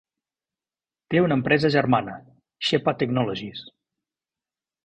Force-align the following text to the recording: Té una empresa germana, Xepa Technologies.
Té 1.13 1.21
una 1.25 1.37
empresa 1.41 1.71
germana, 1.77 2.15
Xepa 2.71 2.97
Technologies. 3.03 3.63